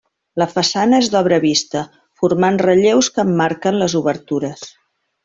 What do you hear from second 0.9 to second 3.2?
és d'obra vista, formant relleus